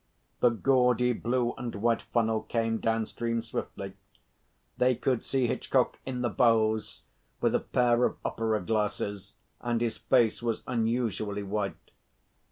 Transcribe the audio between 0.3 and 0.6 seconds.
The